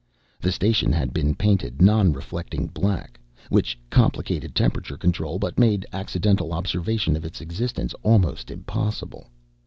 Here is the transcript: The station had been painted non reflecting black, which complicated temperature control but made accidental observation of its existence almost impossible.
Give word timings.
The 0.39 0.51
station 0.51 0.91
had 0.91 1.13
been 1.13 1.35
painted 1.35 1.79
non 1.79 2.11
reflecting 2.11 2.65
black, 2.65 3.19
which 3.49 3.77
complicated 3.91 4.55
temperature 4.55 4.97
control 4.97 5.37
but 5.37 5.59
made 5.59 5.85
accidental 5.93 6.53
observation 6.55 7.15
of 7.15 7.23
its 7.23 7.39
existence 7.39 7.93
almost 8.01 8.49
impossible. 8.49 9.29